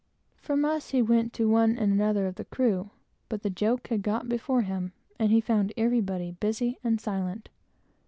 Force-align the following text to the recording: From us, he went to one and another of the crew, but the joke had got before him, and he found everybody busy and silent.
From 0.37 0.65
us, 0.65 0.89
he 0.89 1.01
went 1.03 1.31
to 1.33 1.47
one 1.47 1.77
and 1.77 1.91
another 1.93 2.25
of 2.25 2.33
the 2.33 2.45
crew, 2.45 2.89
but 3.29 3.43
the 3.43 3.51
joke 3.51 3.89
had 3.89 4.01
got 4.01 4.27
before 4.27 4.63
him, 4.63 4.93
and 5.19 5.31
he 5.31 5.39
found 5.39 5.73
everybody 5.77 6.31
busy 6.39 6.79
and 6.83 6.99
silent. 6.99 7.49